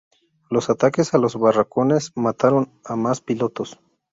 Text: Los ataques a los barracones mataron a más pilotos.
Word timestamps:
Los 0.49 0.71
ataques 0.71 1.13
a 1.13 1.19
los 1.19 1.35
barracones 1.37 2.11
mataron 2.15 2.71
a 2.85 2.95
más 2.95 3.21
pilotos. 3.21 3.79